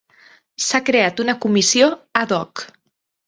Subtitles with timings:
[0.67, 1.91] S'ha creat una comissió
[2.21, 2.65] 'ad hoc'.